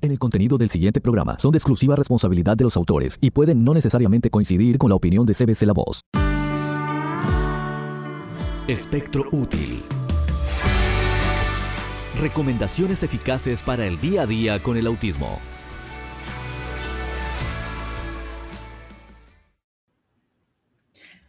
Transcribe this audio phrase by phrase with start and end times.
[0.00, 3.64] En el contenido del siguiente programa son de exclusiva responsabilidad de los autores y pueden
[3.64, 6.02] no necesariamente coincidir con la opinión de CBC La Voz.
[8.68, 9.82] Espectro útil.
[12.20, 15.40] Recomendaciones eficaces para el día a día con el autismo.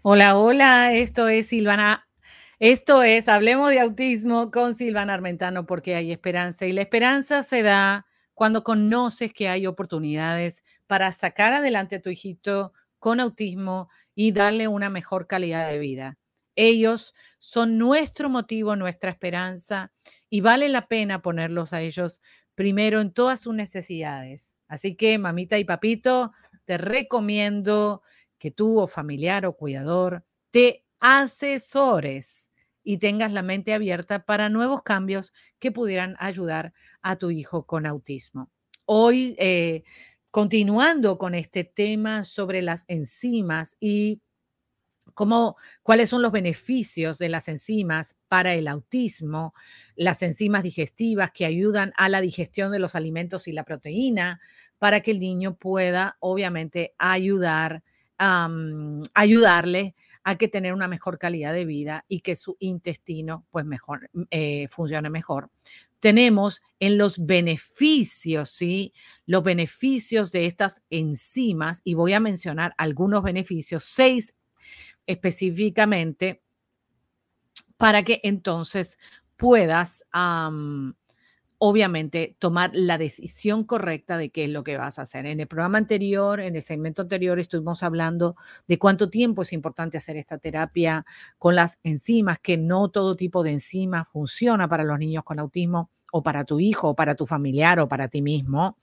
[0.03, 2.07] Hola, hola, esto es Silvana.
[2.59, 7.63] Esto es Hablemos de Autismo con Silvana Armentano porque hay esperanza y la esperanza se
[7.63, 8.05] da
[8.39, 14.69] cuando conoces que hay oportunidades para sacar adelante a tu hijito con autismo y darle
[14.69, 16.17] una mejor calidad de vida.
[16.55, 19.91] Ellos son nuestro motivo, nuestra esperanza
[20.29, 22.21] y vale la pena ponerlos a ellos
[22.55, 24.55] primero en todas sus necesidades.
[24.69, 26.31] Así que, mamita y papito,
[26.63, 28.03] te recomiendo
[28.37, 32.48] que tú o familiar o cuidador te asesores
[32.83, 37.85] y tengas la mente abierta para nuevos cambios que pudieran ayudar a tu hijo con
[37.85, 38.49] autismo.
[38.85, 39.83] Hoy, eh,
[40.31, 44.21] continuando con este tema sobre las enzimas y
[45.13, 49.53] cómo, cuáles son los beneficios de las enzimas para el autismo,
[49.95, 54.39] las enzimas digestivas que ayudan a la digestión de los alimentos y la proteína
[54.77, 57.83] para que el niño pueda, obviamente, ayudar,
[59.13, 64.09] ayudarle hay que tener una mejor calidad de vida y que su intestino pues mejor,
[64.31, 65.49] eh, funcione mejor.
[65.99, 68.93] Tenemos en los beneficios, ¿sí?
[69.25, 74.35] Los beneficios de estas enzimas, y voy a mencionar algunos beneficios, seis
[75.05, 76.41] específicamente,
[77.77, 78.97] para que entonces
[79.35, 80.05] puedas
[81.59, 85.25] obviamente tomar la decisión correcta de qué es lo que vas a hacer.
[85.25, 89.97] En el programa anterior, en el segmento anterior, estuvimos hablando de cuánto tiempo es importante
[89.97, 91.05] hacer esta terapia
[91.37, 95.91] con las enzimas, que no todo tipo de enzima funciona para los niños con autismo
[96.11, 98.77] o para tu hijo o para tu familiar o para ti mismo.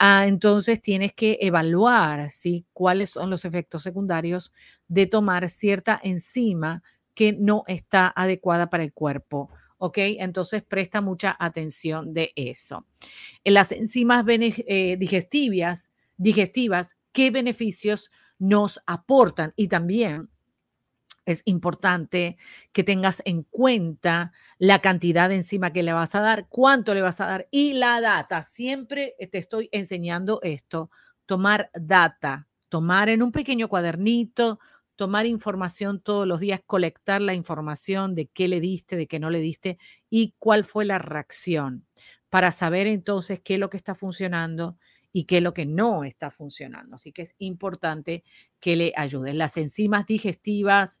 [0.00, 2.66] Ah, entonces tienes que evaluar ¿sí?
[2.72, 4.52] cuáles son los efectos secundarios
[4.88, 6.82] de tomar cierta enzima
[7.14, 9.98] que no está adecuada para el cuerpo ¿ok?
[9.98, 12.86] Entonces presta mucha atención de eso.
[13.42, 19.54] En las enzimas eh, digestivas, digestivas, ¿qué beneficios nos aportan?
[19.56, 20.28] Y también
[21.24, 22.36] es importante
[22.72, 27.00] que tengas en cuenta la cantidad de enzima que le vas a dar, cuánto le
[27.00, 28.42] vas a dar y la data.
[28.42, 30.90] Siempre te estoy enseñando esto,
[31.24, 34.60] tomar data, tomar en un pequeño cuadernito,
[35.00, 39.30] tomar información todos los días, colectar la información de qué le diste, de qué no
[39.30, 39.78] le diste
[40.10, 41.86] y cuál fue la reacción,
[42.28, 44.76] para saber entonces qué es lo que está funcionando
[45.10, 46.96] y qué es lo que no está funcionando.
[46.96, 48.24] Así que es importante
[48.60, 49.38] que le ayuden.
[49.38, 51.00] Las enzimas digestivas,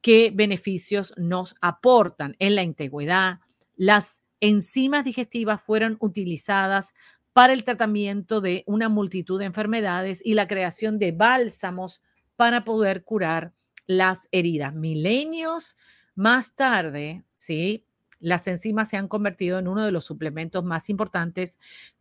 [0.00, 3.38] qué beneficios nos aportan en la integridad.
[3.76, 6.94] Las enzimas digestivas fueron utilizadas
[7.32, 12.02] para el tratamiento de una multitud de enfermedades y la creación de bálsamos
[12.36, 13.52] para poder curar
[13.86, 14.74] las heridas.
[14.74, 15.76] Milenios
[16.14, 17.86] más tarde, ¿sí?
[18.18, 21.58] Las enzimas se han convertido en uno de los suplementos más importantes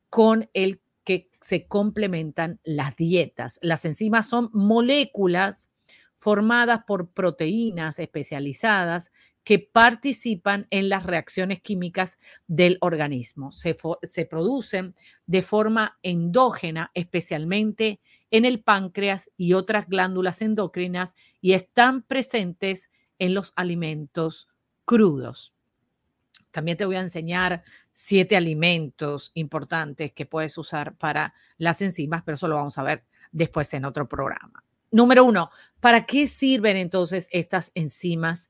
[0.09, 3.59] con el que se complementan las dietas.
[3.61, 5.69] Las enzimas son moléculas
[6.15, 9.11] formadas por proteínas especializadas
[9.45, 13.51] que participan en las reacciones químicas del organismo.
[13.51, 13.77] Se,
[14.09, 14.95] se, producen
[15.27, 18.01] de forma endógena, especialmente
[18.31, 22.89] en el páncreas y otras glándulas endocrinas y están presentes
[23.19, 24.49] en los alimentos
[24.83, 25.53] crudos.
[26.49, 27.63] También te voy a enseñar
[27.93, 33.03] siete alimentos importantes que puedes usar para las enzimas, pero eso lo vamos a ver
[33.31, 34.63] después en otro programa.
[34.91, 35.49] Número uno,
[35.81, 38.49] ¿para qué sirven entonces estas enzimas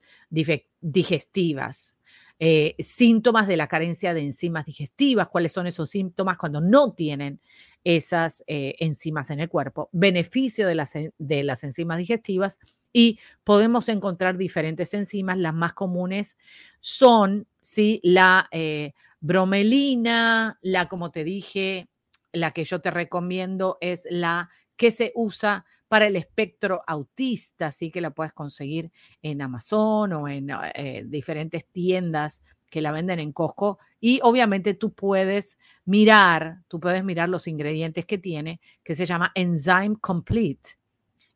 [0.85, 1.95] digestivas?
[2.37, 7.39] Eh, síntomas de la carencia de enzimas digestivas, cuáles son esos síntomas cuando no tienen
[7.85, 12.59] esas eh, enzimas en el cuerpo, beneficio de las, de las enzimas digestivas
[12.91, 15.37] y podemos encontrar diferentes enzimas.
[15.37, 16.37] Las más comunes
[16.81, 18.01] son ¿sí?
[18.03, 21.87] la eh, bromelina, la, como te dije,
[22.33, 25.65] la que yo te recomiendo es la que se usa
[25.95, 31.67] para el espectro autista, así que la puedes conseguir en Amazon o en eh, diferentes
[31.67, 33.79] tiendas que la venden en Costco.
[34.01, 39.31] Y obviamente tú puedes mirar, tú puedes mirar los ingredientes que tiene, que se llama
[39.35, 40.71] Enzyme Complete,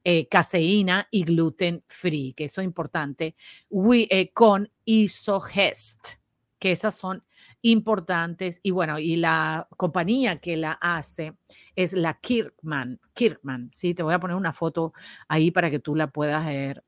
[0.04, 3.38] eh, caseína y gluten free, que eso es importante,
[4.10, 6.06] eh, con isogest,
[6.60, 7.24] que esas son
[7.62, 8.60] importantes.
[8.64, 11.34] Y bueno, y la compañía que la hace
[11.76, 13.00] es la Kirkman.
[13.14, 14.94] Kirkman, sí, te voy a poner una foto
[15.28, 16.84] ahí para que tú la puedas ver.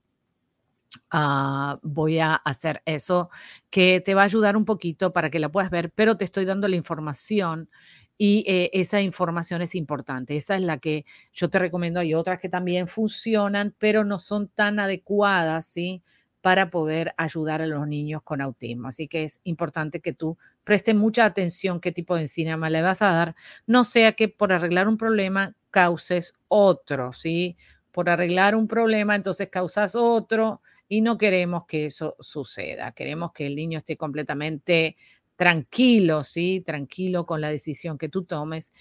[1.09, 3.29] Ah, voy a hacer eso
[3.69, 6.43] que te va a ayudar un poquito para que la puedas ver, pero te estoy
[6.45, 7.69] dando la información
[8.17, 10.35] y eh, esa información es importante.
[10.35, 11.99] Esa es la que yo te recomiendo.
[12.01, 16.03] Hay otras que también funcionan, pero no son tan adecuadas, ¿sí?
[16.41, 18.89] Para poder ayudar a los niños con autismo.
[18.89, 23.01] Así que es importante que tú prestes mucha atención qué tipo de enzima le vas
[23.01, 23.35] a dar.
[23.67, 27.57] No sea que por arreglar un problema causes otro, ¿sí?
[27.91, 32.91] Por arreglar un problema, entonces causas otro y no queremos que eso suceda.
[32.91, 34.97] Queremos que el niño esté completamente
[35.35, 36.61] tranquilo, ¿sí?
[36.65, 38.73] Tranquilo con la decisión que tú tomes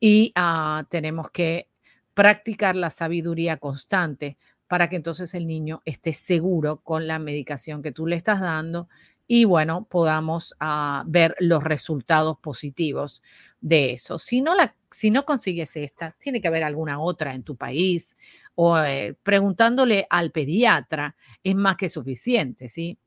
[0.00, 1.68] y ah, tenemos que
[2.14, 7.92] practicar la sabiduría constante para que entonces el niño esté seguro con la medicación que
[7.92, 8.88] tú le estás dando
[9.28, 13.22] y bueno, podamos ah, ver los resultados positivos
[13.60, 14.18] de eso.
[14.18, 18.16] Si no, la, si no consigues esta, tiene que haber alguna otra en tu país
[18.54, 21.14] o eh, preguntándole al pediatra
[21.44, 22.98] es más que suficiente, ¿sí?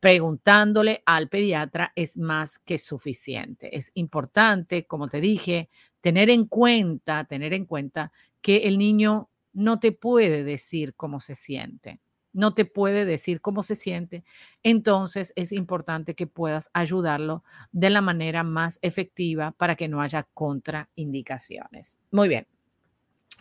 [0.00, 3.76] preguntándole al pediatra es más que suficiente.
[3.76, 5.68] Es importante, como te dije,
[6.00, 8.10] tener en cuenta, tener en cuenta
[8.40, 12.00] que el niño no te puede decir cómo se siente,
[12.32, 14.24] no te puede decir cómo se siente,
[14.62, 17.42] entonces es importante que puedas ayudarlo
[17.72, 21.98] de la manera más efectiva para que no haya contraindicaciones.
[22.10, 22.46] Muy bien.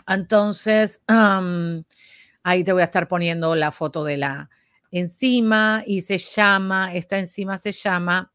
[0.08, 4.50] Entonces, ahí te voy a estar poniendo la foto de la,
[4.90, 8.32] enzima y se llama, esta enzima se llama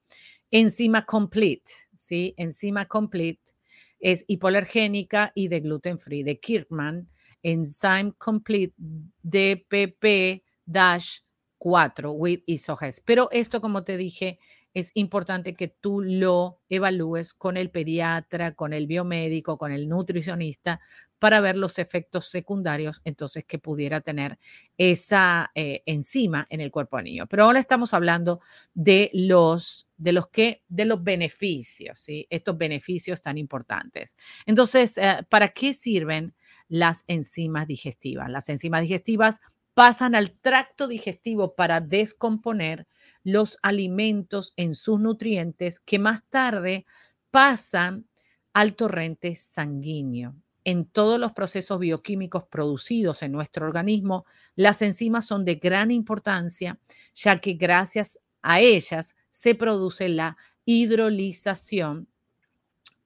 [0.50, 2.34] enzima complete, ¿sí?
[2.36, 3.52] Enzima complete
[4.02, 7.08] es hipoalergénica y de gluten free de Kirkman,
[7.42, 8.74] enzyme complete
[9.24, 10.42] DPP-4
[12.14, 13.00] with isoges.
[13.04, 14.38] Pero esto, como te dije,
[14.74, 20.80] es importante que tú lo evalúes con el pediatra, con el biomédico, con el nutricionista,
[21.18, 24.40] para ver los efectos secundarios entonces que pudiera tener
[24.76, 27.28] esa eh, enzima en el cuerpo del niño.
[27.28, 28.40] Pero ahora estamos hablando
[28.74, 32.26] de los de los que de los beneficios, ¿sí?
[32.28, 34.16] Estos beneficios tan importantes.
[34.46, 36.34] Entonces, eh, ¿para qué sirven
[36.72, 38.30] las enzimas digestivas?
[38.30, 39.42] Las enzimas digestivas
[39.74, 42.86] pasan al tracto digestivo para descomponer
[43.24, 46.86] los alimentos en sus nutrientes que más tarde
[47.30, 48.06] pasan
[48.54, 50.34] al torrente sanguíneo
[50.64, 54.24] en todos los procesos bioquímicos producidos en nuestro organismo,
[54.54, 56.78] las enzimas son de gran importancia,
[57.14, 62.08] ya que gracias a ellas se produce la hidrolización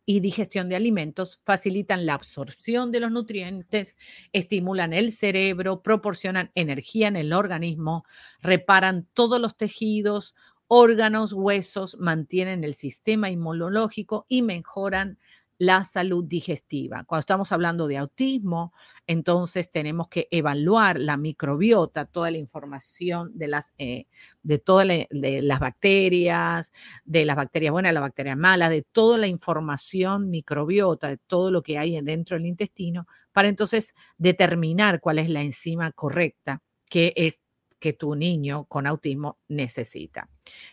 [0.06, 3.96] y digestión de alimentos, facilitan la absorción de los nutrientes,
[4.32, 8.04] estimulan el cerebro, proporcionan energía en el organismo,
[8.40, 10.36] reparan todos los tejidos,
[10.68, 15.18] órganos, huesos, mantienen el sistema inmunológico y mejoran
[15.58, 17.04] la salud digestiva.
[17.04, 18.72] Cuando estamos hablando de autismo,
[19.06, 24.06] entonces tenemos que evaluar la microbiota, toda la información de las, eh,
[24.42, 26.72] de todas las bacterias,
[27.04, 31.62] de las bacterias buenas, las bacterias malas, de toda la información microbiota, de todo lo
[31.62, 37.40] que hay dentro del intestino, para entonces determinar cuál es la enzima correcta que es
[37.78, 40.30] que tu niño con autismo necesita.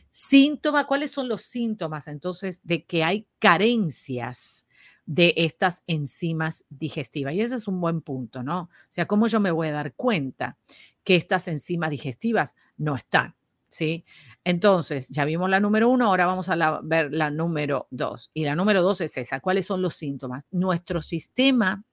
[0.09, 4.65] Síntoma, ¿cuáles son los síntomas entonces de que hay carencias
[5.05, 7.33] de estas enzimas digestivas.
[7.33, 8.61] Y ese es un buen punto, ¿no?
[8.61, 10.57] O sea, ¿cómo yo me voy a dar cuenta
[11.03, 13.35] que estas enzimas digestivas no están?
[13.69, 14.05] ¿Sí?
[14.43, 18.29] Entonces, ya vimos la número uno, ahora vamos a ver la número dos.
[18.33, 19.39] Y la número dos es esa.
[19.39, 20.45] ¿Cuáles son los síntomas?
[20.51, 21.83] Nuestro sistema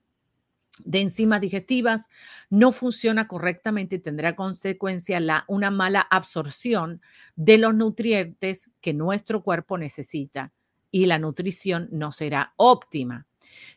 [0.85, 2.09] de enzimas digestivas
[2.49, 7.01] no funciona correctamente y tendrá consecuencia la, una mala absorción
[7.37, 10.53] de los nutrientes que nuestro cuerpo necesita
[10.91, 13.27] y la nutrición no será óptima.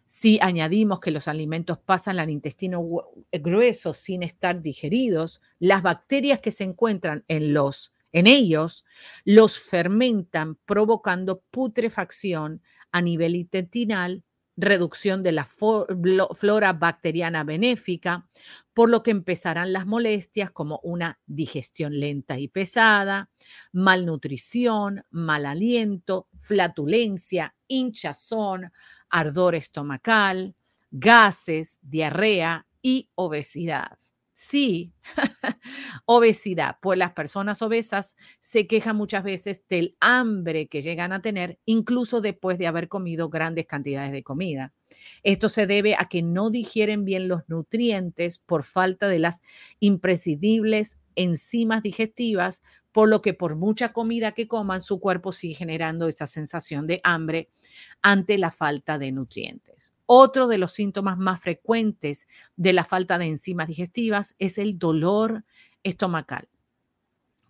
[0.06, 2.84] Si añadimos que los alimentos pasan al intestino
[3.32, 8.86] grueso sin estar digeridos, las bacterias que se encuentran en los en ellos
[9.26, 14.24] los fermentan provocando putrefacción a nivel intestinal
[14.56, 18.28] reducción de la flora bacteriana benéfica,
[18.74, 23.30] por lo que empezarán las molestias como una digestión lenta y pesada,
[23.72, 28.72] malnutrición, mal aliento, flatulencia, hinchazón,
[29.10, 30.56] ardor estomacal,
[30.92, 33.98] gases, diarrea y obesidad.
[34.46, 34.92] Sí,
[36.06, 41.60] obesidad, pues las personas obesas se quejan muchas veces del hambre que llegan a tener,
[41.64, 44.74] incluso después de haber comido grandes cantidades de comida.
[45.24, 49.42] Esto se debe a que no digieren bien los nutrientes por falta de las
[49.80, 56.10] imprescindibles enzimas digestivas, por lo que por mucha comida que coman, su cuerpo sigue generando
[56.10, 57.50] esa sensación de hambre
[58.02, 59.93] ante la falta de nutrientes.
[60.06, 65.46] Otro de los síntomas más frecuentes de la falta de enzimas digestivas es el dolor
[65.84, 66.50] estomacal,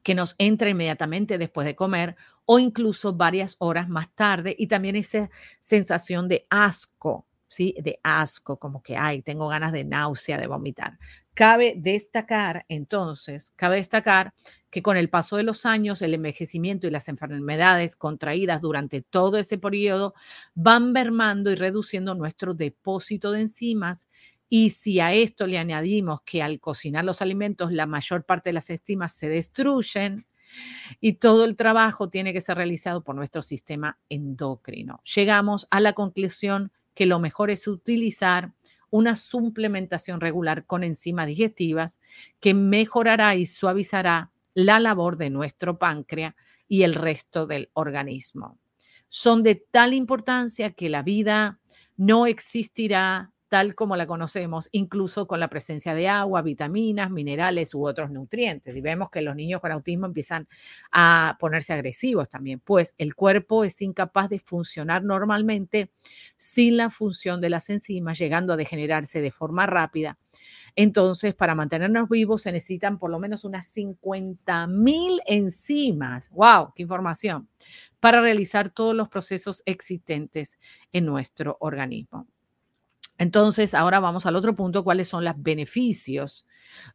[0.03, 4.95] que nos entra inmediatamente después de comer o incluso varias horas más tarde y también
[4.95, 5.29] esa
[5.59, 7.75] sensación de asco, ¿sí?
[7.81, 10.97] De asco, como que, ay, tengo ganas de náusea, de vomitar.
[11.35, 14.33] Cabe destacar, entonces, cabe destacar
[14.69, 19.37] que con el paso de los años, el envejecimiento y las enfermedades contraídas durante todo
[19.37, 20.13] ese periodo
[20.55, 24.07] van mermando y reduciendo nuestro depósito de enzimas
[24.49, 28.53] y si a esto le añadimos que al cocinar los alimentos la mayor parte de
[28.53, 30.27] las enzimas se destruyen
[31.01, 35.93] y todo el trabajo tiene que ser realizado por nuestro sistema endocrino, llegamos a la
[35.93, 38.53] conclusión que lo mejor es utilizar
[38.93, 41.99] una suplementación regular con enzimas digestivas
[42.39, 46.35] que mejorará y suavizará la labor de nuestro páncreas
[46.67, 48.59] y el resto del organismo.
[49.07, 51.59] Son de tal importancia que la vida
[51.97, 57.85] no existirá tal como la conocemos, incluso con la presencia de agua, vitaminas, minerales u
[57.85, 58.75] otros nutrientes.
[58.75, 60.47] Y vemos que los niños con autismo empiezan
[60.91, 65.91] a ponerse agresivos también, pues el cuerpo es incapaz de funcionar normalmente
[66.35, 70.17] sin la función de las enzimas, llegando a degenerarse de forma rápida.
[70.75, 76.31] Entonces, para mantenernos vivos se necesitan por lo menos unas 50 mil enzimas.
[76.31, 76.73] ¡Wow!
[76.75, 77.49] ¡Qué información!
[77.99, 80.57] Para realizar todos los procesos existentes
[80.91, 82.32] en nuestro organismo.
[83.17, 86.45] Entonces, ahora vamos al otro punto, cuáles son los beneficios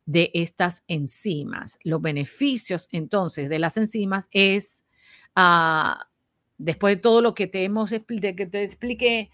[0.05, 1.79] de estas enzimas.
[1.85, 4.85] Los beneficios entonces de las enzimas es,
[5.37, 6.09] ah,
[6.59, 9.31] después de todo lo que te, hemos, que te expliqué,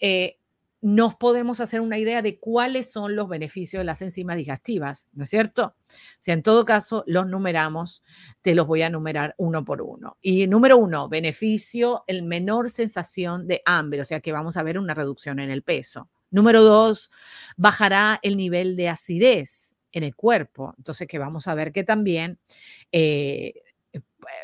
[0.00, 0.38] eh,
[0.80, 5.24] nos podemos hacer una idea de cuáles son los beneficios de las enzimas digestivas, ¿no
[5.24, 5.74] es cierto?
[6.20, 8.04] Si en todo caso los numeramos,
[8.42, 10.18] te los voy a numerar uno por uno.
[10.20, 14.78] Y número uno, beneficio, el menor sensación de hambre, o sea que vamos a ver
[14.78, 16.08] una reducción en el peso.
[16.30, 17.10] Número dos,
[17.56, 20.74] bajará el nivel de acidez en el cuerpo.
[20.76, 22.38] Entonces, que vamos a ver que también
[22.92, 23.54] eh,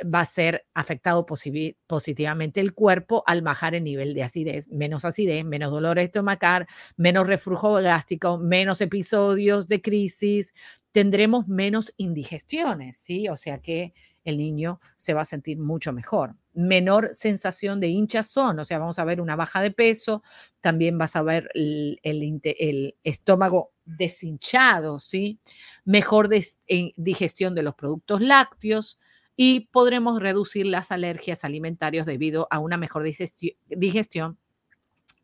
[0.02, 5.44] va a ser afectado positivamente el cuerpo al bajar el nivel de acidez, menos acidez,
[5.44, 10.54] menos dolor estomacal, menos reflujo gástrico, menos episodios de crisis,
[10.92, 13.28] tendremos menos indigestiones, ¿sí?
[13.28, 13.92] O sea que
[14.24, 16.36] el niño se va a sentir mucho mejor.
[16.54, 20.22] Menor sensación de hinchazón, o sea, vamos a ver una baja de peso,
[20.60, 25.38] también vas a ver el, estómago deshinchado, ¿sí?
[25.84, 28.98] Mejor eh, digestión de los productos lácteos
[29.36, 34.38] y podremos reducir las alergias alimentarias debido a una mejor digestión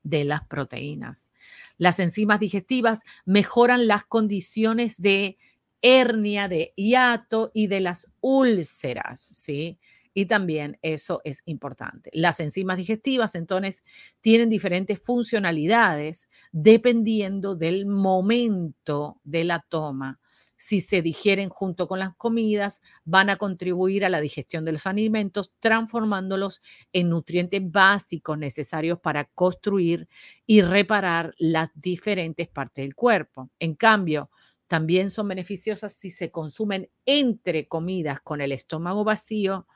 [0.02, 1.30] de las proteínas.
[1.78, 5.38] Las enzimas digestivas mejoran las condiciones de
[5.82, 9.78] hernia, de hiato y de las úlceras, ¿sí?
[10.14, 12.10] Y también eso es importante.
[12.12, 13.84] Las enzimas digestivas entonces
[14.20, 20.18] tienen diferentes funcionalidades dependiendo del momento de la toma.
[20.56, 24.86] Si se digieren junto con las comidas, van a contribuir a la digestión de los
[24.86, 26.60] alimentos, transformándolos
[26.92, 30.06] en nutrientes básicos necesarios para construir
[30.46, 33.50] y reparar las diferentes partes del cuerpo.
[33.58, 34.28] En cambio,
[34.70, 39.66] también son beneficiosas si se consumen entre comidas con el estómago vacío,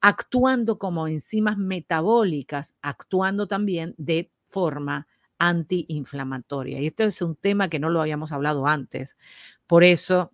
[0.00, 5.06] actuando como enzimas metabólicas, actuando también de forma
[5.38, 6.80] antiinflamatoria.
[6.80, 9.16] Y esto es un tema que no lo habíamos hablado antes.
[9.68, 10.32] Por eso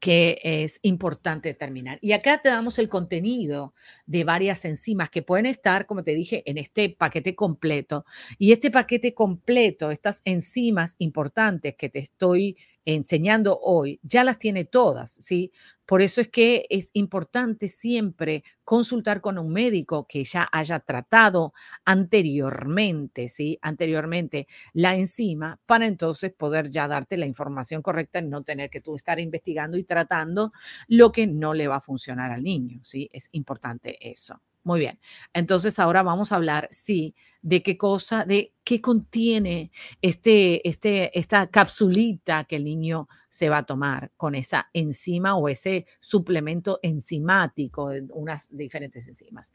[0.00, 1.98] que es importante determinar.
[2.02, 3.72] Y acá te damos el contenido
[4.04, 8.04] de varias enzimas que pueden estar, como te dije, en este paquete completo.
[8.36, 12.56] Y este paquete completo, estas enzimas importantes que te estoy
[12.86, 15.52] enseñando hoy, ya las tiene todas, ¿sí?
[15.84, 21.52] Por eso es que es importante siempre consultar con un médico que ya haya tratado
[21.84, 23.58] anteriormente, ¿sí?
[23.62, 28.80] Anteriormente la enzima para entonces poder ya darte la información correcta y no tener que
[28.80, 30.52] tú estar investigando y tratando
[30.88, 33.08] lo que no le va a funcionar al niño, ¿sí?
[33.12, 34.40] Es importante eso.
[34.66, 34.98] Muy bien.
[35.32, 39.70] Entonces ahora vamos a hablar, sí, de qué cosa, de qué contiene
[40.02, 45.48] este, este, esta capsulita que el niño se va a tomar con esa enzima o
[45.48, 49.52] ese suplemento enzimático, unas diferentes enzimas.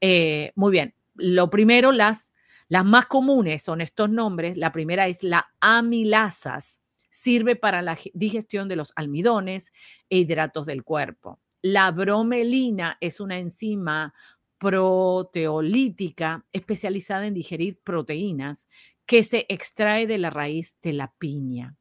[0.00, 0.94] Eh, muy bien.
[1.14, 2.32] Lo primero, las,
[2.68, 4.56] las más comunes son estos nombres.
[4.56, 6.80] La primera es la amilasas.
[7.10, 9.74] Sirve para la digestión de los almidones
[10.08, 11.38] e hidratos del cuerpo.
[11.66, 14.12] La bromelina es una enzima
[14.58, 18.68] proteolítica especializada en digerir proteínas
[19.06, 21.76] que se extrae de la raíz de la piña.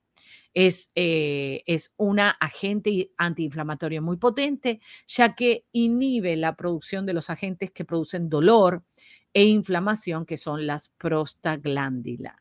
[0.53, 7.29] Es, eh, es una agente antiinflamatorio muy potente, ya que inhibe la producción de los
[7.29, 8.83] agentes que producen dolor
[9.33, 12.35] e inflamación, que son las prostaglandinas.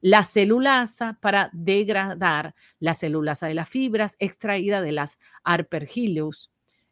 [0.00, 6.50] La celulasa para degradar la celulasa de las fibras extraída de las arpergillus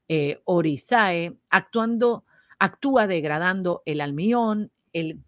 [0.09, 2.25] eh, Orizae, actuando,
[2.59, 5.21] actúa degradando el almidón, el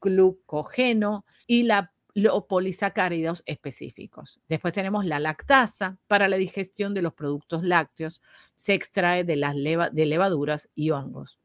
[0.00, 4.40] glucógeno y la los polisacáridos específicos.
[4.48, 8.22] Después tenemos la lactasa para la digestión de los productos lácteos.
[8.54, 11.38] Se extrae de las levaduras y hongos.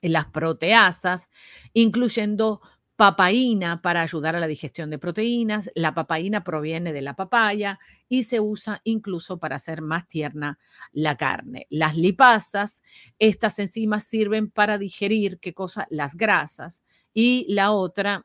[0.00, 1.28] Las proteasas,
[1.74, 2.62] incluyendo
[3.02, 5.68] papaína para ayudar a la digestión de proteínas.
[5.74, 10.60] La papaína proviene de la papaya y se usa incluso para hacer más tierna
[10.92, 11.66] la carne.
[11.68, 12.84] Las lipasas,
[13.18, 15.88] estas enzimas sirven para digerir, ¿qué cosa?
[15.90, 16.84] Las grasas.
[17.12, 18.24] Y la otra,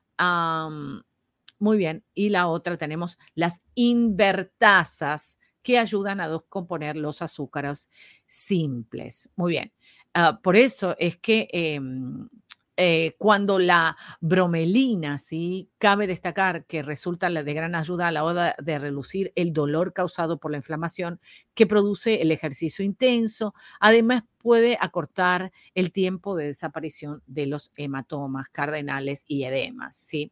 [1.58, 2.04] muy bien.
[2.14, 7.90] Y la otra tenemos las invertasas que ayudan a descomponer los azúcares
[8.28, 9.28] simples.
[9.36, 9.74] Muy bien.
[10.14, 12.30] Ah, por eso es que em,
[12.78, 15.70] eh, cuando la bromelina, ¿sí?
[15.80, 20.40] Cabe destacar que resulta de gran ayuda a la hora de reducir el dolor causado
[20.40, 21.20] por la inflamación
[21.56, 23.56] que produce el ejercicio intenso.
[23.80, 30.32] Además, puede acortar el tiempo de desaparición de los hematomas cardenales y edemas, ¿sí?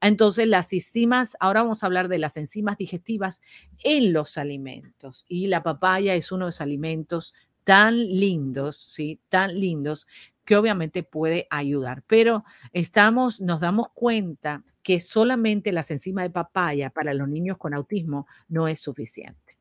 [0.00, 3.40] Entonces, las enzimas, ahora vamos a hablar de las enzimas digestivas
[3.84, 5.24] en los alimentos.
[5.28, 7.34] Y la papaya es uno de los alimentos
[7.64, 9.20] tan lindos, ¿sí?
[9.28, 10.06] Tan lindos
[10.44, 12.02] que obviamente puede ayudar.
[12.06, 17.74] Pero estamos, nos damos cuenta que solamente las enzimas de papaya para los niños con
[17.74, 19.58] autismo no es suficiente.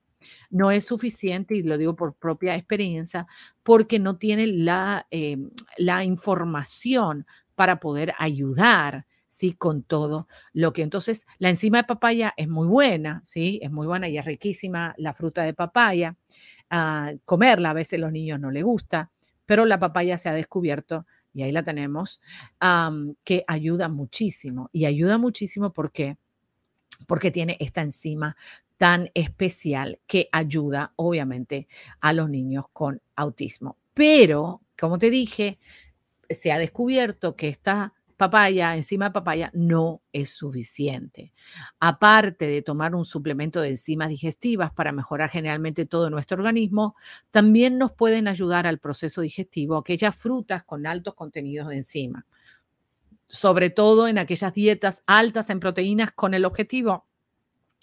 [0.49, 3.27] No es suficiente, y lo digo por propia experiencia,
[3.61, 5.37] porque no tiene la, eh,
[5.77, 7.25] la información
[7.55, 9.53] para poder ayudar ¿sí?
[9.53, 13.59] Con todo lo que entonces la enzima de papaya es muy buena, ¿sí?
[13.63, 16.15] Es muy buena y es riquísima la fruta de papaya.
[16.69, 19.11] Ah, comerla a veces los niños no les gusta,
[19.45, 22.21] pero la papaya se ha descubierto, y ahí la tenemos,
[23.23, 24.69] que ayuda muchísimo.
[24.71, 26.17] Y ayuda muchísimo porque,
[27.07, 28.35] porque tiene esta enzima
[28.77, 31.67] tan especial que ayuda, obviamente,
[32.01, 33.77] a los niños con autismo.
[33.93, 35.59] Pero, como te dije,
[36.29, 41.33] se ha descubierto que esta papaya, encima de papaya, no es suficiente.
[41.79, 46.95] Aparte de tomar un suplemento de enzimas digestivas para mejorar generalmente todo nuestro organismo,
[47.31, 52.25] también nos pueden ayudar al proceso digestivo aquellas frutas con altos contenidos de enzima,
[53.27, 57.05] sobre todo en aquellas dietas altas en proteínas con el objetivo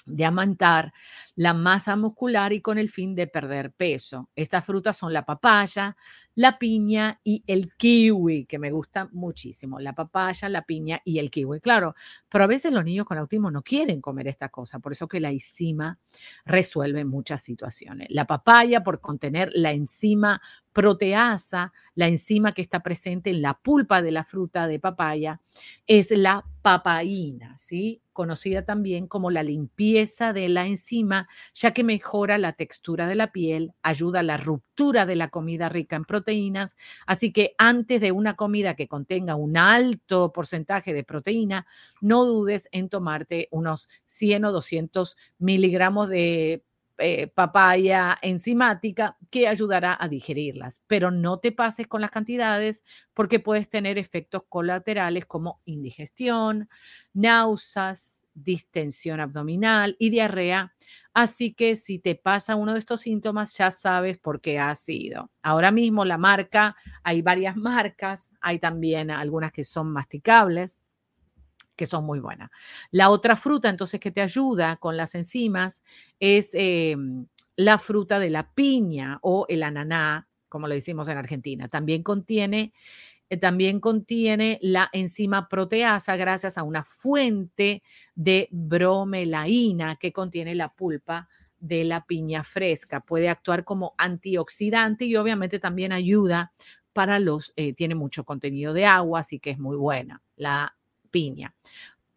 [0.07, 0.92] de aumentar
[1.40, 4.29] la masa muscular y con el fin de perder peso.
[4.37, 5.96] Estas frutas son la papaya,
[6.35, 9.81] la piña y el kiwi, que me gusta muchísimo.
[9.81, 11.61] La papaya, la piña y el kiwi.
[11.61, 11.94] Claro,
[12.29, 15.18] pero a veces los niños con autismo no quieren comer esta cosa, por eso que
[15.18, 15.98] la enzima
[16.44, 18.09] resuelve muchas situaciones.
[18.11, 20.42] La papaya por contener la enzima
[20.74, 25.40] proteasa, la enzima que está presente en la pulpa de la fruta de papaya,
[25.87, 28.03] es la papaína, ¿sí?
[28.20, 33.33] conocida también como la limpieza de la enzima, ya que mejora la textura de la
[33.33, 36.77] piel, ayuda a la ruptura de la comida rica en proteínas.
[37.07, 41.66] Así que antes de una comida que contenga un alto porcentaje de proteína,
[42.01, 46.64] no dudes en tomarte unos 100 o 200 miligramos de
[47.03, 50.83] eh, papaya enzimática que ayudará a digerirlas.
[50.87, 56.69] Pero no te pases con las cantidades porque puedes tener efectos colaterales como indigestión,
[57.14, 60.74] náuseas, distensión abdominal y diarrea.
[61.12, 65.31] Así que si te pasa uno de estos síntomas, ya sabes por qué ha sido.
[65.42, 70.81] Ahora mismo la marca, hay varias marcas, hay también algunas que son masticables
[71.81, 72.50] que son muy buenas.
[72.90, 75.83] La otra fruta, entonces, que te ayuda con las enzimas
[76.18, 77.26] es em,
[77.57, 81.68] la fruta de la piña o el ananá, como lo decimos en Argentina.
[81.68, 82.74] También contiene,
[83.37, 87.83] también contiene la enzima proteasa gracias a una fuente
[88.14, 91.29] de bromelaína que contiene la pulpa
[91.61, 93.01] de la piña fresca.
[93.01, 96.53] Puede actuar como antioxidante y obviamente también ayuda
[96.93, 100.77] para los, eh, tiene mucho contenido de agua, así que es muy buena la
[101.11, 101.55] piña.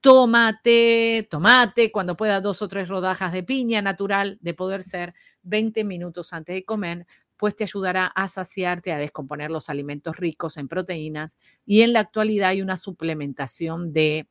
[0.01, 5.83] Tomate, tomate, cuando pueda dos o tres rodajas de piña natural, de poder ser 20
[5.85, 7.05] minutos antes de comer,
[7.43, 11.37] pues te ayudará a saciarte, a descomponer los alimentos ricos en proteínas.
[11.65, 14.29] Y en la actualidad hay una suplementación de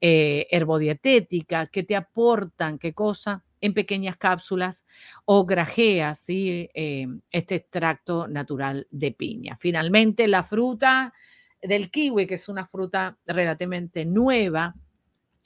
[0.00, 3.42] eh, herbodietética que te aportan, ¿qué cosa?
[3.60, 4.86] En pequeñas cápsulas
[5.24, 6.70] o grajeas, ¿sí?
[6.72, 9.56] Eh, este extracto natural de piña.
[9.58, 11.12] Finalmente, la fruta
[11.60, 14.76] del kiwi, que es una fruta relativamente nueva,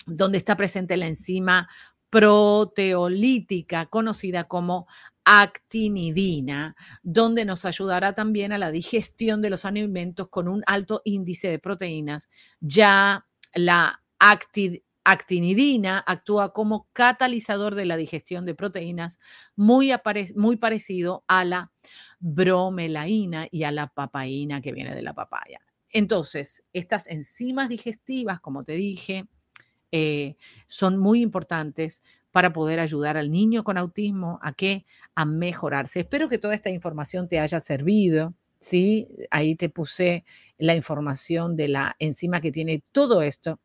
[0.05, 1.67] donde está presente la enzima
[2.11, 4.87] proteolítica conocida como
[5.27, 11.49] actinidina, donde nos ayudará también a la digestión de los alimentos con un alto índice
[11.49, 12.31] de proteínas.
[12.61, 14.01] Ya la
[15.05, 19.19] actinidina actúa como catalizador de la digestión de proteínas,
[19.57, 19.93] muy,
[20.61, 21.73] parecido a la
[22.21, 25.61] bromelaína y a la papaína que viene de la papaya.
[25.91, 29.27] Entonces, estas enzimas digestivas, como te dije,
[29.91, 30.37] eh,
[30.69, 32.05] son muy importantes
[32.37, 36.01] para poder ayudar al niño con autismo a que a mejorarse.
[36.01, 38.35] Espero que toda esta información te haya servido.
[38.59, 40.23] Sí, ahí te puse
[40.59, 43.59] la información de la enzima que tiene todo esto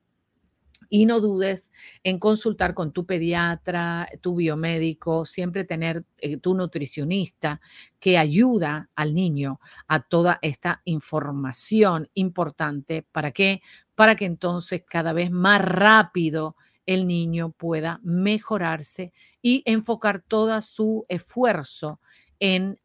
[0.87, 1.73] y no dudes
[2.05, 7.59] en consultar con tu pediatra, tu biomédico, siempre tener eh, tu nutricionista
[7.99, 13.05] que ayuda al niño a toda esta información importante.
[13.11, 13.61] ¿Para qué?
[13.95, 21.05] Para que entonces cada vez más rápido el niño pueda mejorarse y enfocar todo su
[21.09, 21.99] esfuerzo
[22.39, 22.79] en,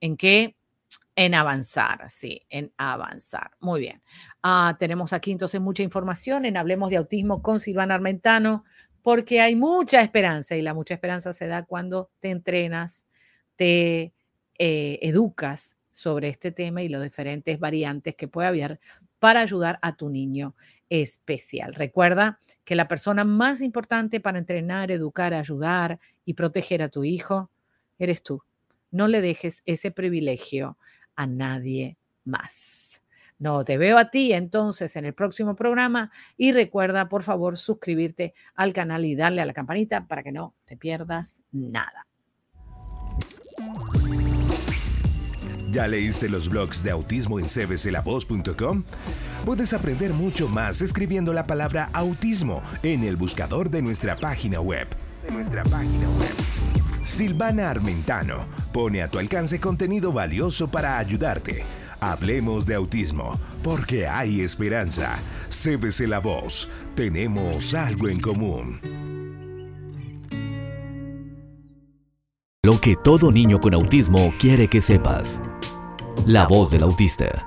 [0.00, 0.56] en que
[1.16, 3.52] en avanzar, sí, en avanzar.
[3.60, 4.02] Muy bien.
[4.42, 8.64] Ah, tenemos aquí entonces mucha información en Hablemos de Autismo con Silvana Armentano,
[9.00, 13.06] porque hay mucha esperanza y la mucha esperanza se da cuando te entrenas,
[13.56, 14.12] te
[14.58, 18.80] eh, educas sobre este tema y los diferentes variantes que puede haber
[19.18, 20.54] para ayudar a tu niño
[20.90, 21.74] especial.
[21.74, 27.50] Recuerda que la persona más importante para entrenar, educar, ayudar y proteger a tu hijo
[27.98, 28.42] eres tú.
[28.90, 30.78] No le dejes ese privilegio
[31.16, 33.02] a nadie más.
[33.38, 38.34] No te veo a ti entonces en el próximo programa y recuerda por favor suscribirte
[38.54, 42.06] al canal y darle a la campanita para que no te pierdas nada.
[45.70, 48.84] ¿Ya leíste los blogs de autismo en cbclavoz.com?
[49.46, 54.88] Puedes aprender mucho más escribiendo la palabra autismo en el buscador de nuestra página web.
[55.30, 56.34] Nuestra página web
[57.04, 61.62] Silvana Armentano pone a tu alcance contenido valioso para ayudarte.
[62.00, 65.14] Hablemos de autismo, porque hay esperanza.
[65.48, 68.80] Cébese la voz, tenemos algo en común.
[72.64, 75.40] Lo que todo niño con autismo quiere que sepas.
[76.26, 77.46] La voz del autista.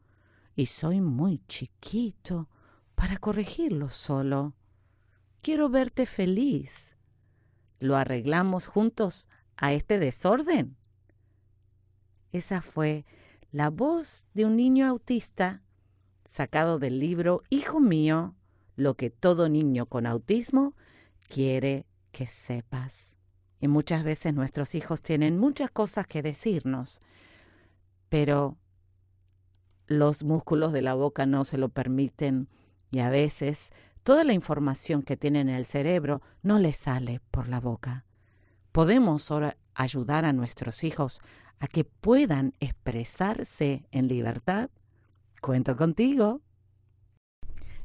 [0.55, 2.49] Y soy muy chiquito
[2.95, 4.53] para corregirlo solo.
[5.41, 6.95] Quiero verte feliz.
[7.79, 10.77] ¿Lo arreglamos juntos a este desorden?
[12.31, 13.05] Esa fue
[13.51, 15.61] la voz de un niño autista
[16.25, 18.35] sacado del libro Hijo mío,
[18.75, 20.75] lo que todo niño con autismo
[21.27, 23.17] quiere que sepas.
[23.59, 27.01] Y muchas veces nuestros hijos tienen muchas cosas que decirnos,
[28.09, 28.57] pero
[29.91, 32.47] los músculos de la boca no se lo permiten
[32.91, 33.71] y a veces
[34.03, 38.03] Toda la información que tienen en el cerebro no les sale por la boca.
[38.71, 41.21] Podemos ahora ayudar a nuestros hijos
[41.59, 44.71] a que puedan expresarse en libertad.
[45.39, 46.41] Cuento contigo.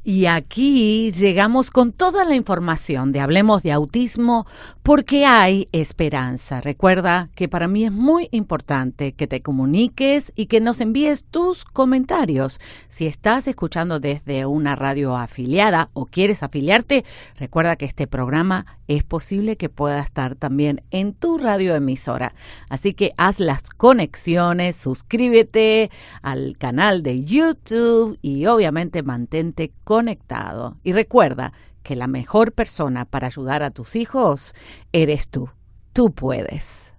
[0.08, 4.46] Y aquí llegamos con toda la información de Hablemos de Autismo
[4.84, 6.60] porque hay esperanza.
[6.60, 11.64] Recuerda que para mí es muy importante que te comuniques y que nos envíes tus
[11.64, 12.60] comentarios.
[12.86, 17.04] Si estás escuchando desde una radio afiliada o quieres afiliarte,
[17.36, 22.34] recuerda que este programa es posible que pueda estar también en tu radioemisora.
[22.68, 25.90] Así que haz las conexiones, suscríbete
[26.22, 30.76] al canal de YouTube y obviamente mantente conectado.
[30.82, 34.54] Y recuerda que la mejor persona para ayudar a tus hijos
[34.92, 35.50] eres tú.
[35.92, 36.92] Tú puedes.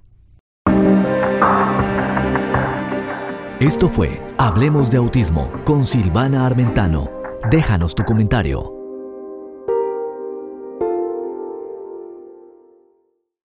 [3.60, 7.10] Esto fue Hablemos de Autismo con Silvana Armentano.
[7.50, 8.77] Déjanos tu comentario